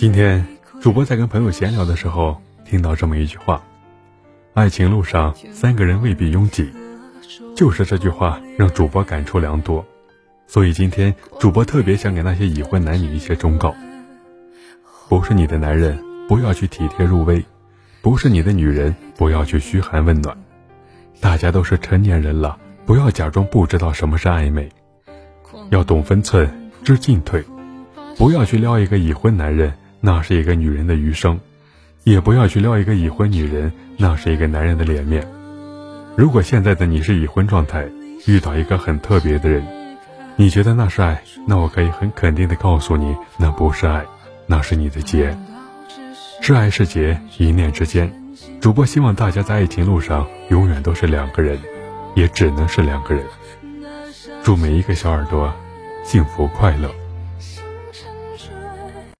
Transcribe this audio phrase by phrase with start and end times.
[0.00, 0.46] 今天
[0.80, 3.62] 主播在跟朋友闲聊的时候，听到这么一句话
[4.56, 6.72] ：“爱情路上三个人未必拥挤。”
[7.54, 9.84] 就是这句话让主播感触良多，
[10.46, 13.74] 所以今天主播特别想给那些已婚男女一些忠告：
[15.10, 17.38] 不是你的男人，不要去体贴入微；
[18.00, 20.34] 不是你的女人，不要去嘘寒问暖。
[21.20, 24.66] 大家都是成年人了，不要假装不知道什么是暧昧，
[25.68, 27.44] 要懂分寸，知进退。
[28.16, 31.36] 不要去撩一个已婚男人，那是一个女人的余生；
[32.04, 35.26] 也不要去撩一个已婚女人，那是一个男人的脸面。
[36.16, 37.86] 如果现在的你是已婚状态，
[38.26, 39.62] 遇到一个很特别的人，
[40.36, 44.04] 你觉得那是爱，那我可以很肯定的告诉你，那不是爱，
[44.46, 45.36] 那是你的劫。
[46.42, 48.10] 是爱是劫，一念之间。
[48.60, 51.58] 主播希望大家在爱情路上永远都是两个人，
[52.14, 53.24] 也只能是两个人。
[54.42, 55.52] 祝每一个小耳朵
[56.04, 56.99] 幸福快乐。